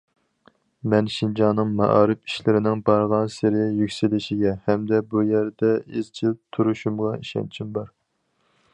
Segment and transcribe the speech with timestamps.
[0.93, 7.97] مەن شىنجاڭنىڭ مائارىپ ئىشلىرىنىڭ بارغانسېرى يۈكسىلىشىگە ھەمدە بۇ يەردە ئىزچىل تۇرۇشۇمغا ئىشەنچىم بار.